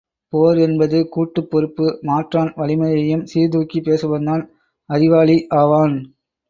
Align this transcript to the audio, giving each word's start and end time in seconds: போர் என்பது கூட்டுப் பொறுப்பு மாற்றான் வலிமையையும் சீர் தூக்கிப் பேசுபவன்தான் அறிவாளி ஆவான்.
போர் 0.33 0.59
என்பது 0.59 0.99
கூட்டுப் 1.09 1.49
பொறுப்பு 1.51 1.99
மாற்றான் 2.01 2.51
வலிமையையும் 2.55 3.25
சீர் 3.25 3.49
தூக்கிப் 3.49 3.87
பேசுபவன்தான் 3.87 4.45
அறிவாளி 4.89 5.39
ஆவான். 5.55 5.97